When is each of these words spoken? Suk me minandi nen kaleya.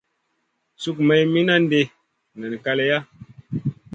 Suk 0.81 0.97
me 1.07 1.15
minandi 1.33 1.81
nen 2.39 2.53
kaleya. 2.63 2.99